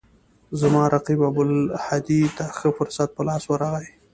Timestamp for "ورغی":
3.47-3.87